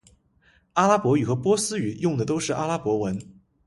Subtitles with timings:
[0.73, 3.19] 阿拉伯语和波斯语用的都是阿拉伯文。